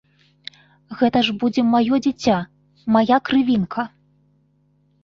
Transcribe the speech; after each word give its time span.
Гэта 1.01 1.17
ж 1.27 1.35
будзе 1.45 1.61
маё 1.75 2.01
дзіця, 2.07 2.37
мая 2.99 3.17
крывінка. 3.31 3.81